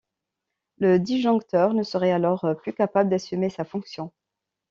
[0.79, 4.11] Le disjoncteur ne serait alors plus capable d'assumer sa fonction.